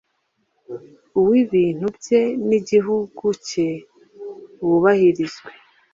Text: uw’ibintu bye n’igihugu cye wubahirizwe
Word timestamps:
uw’ibintu 1.19 1.85
bye 1.97 2.21
n’igihugu 2.47 3.25
cye 3.47 3.69
wubahirizwe 4.67 5.49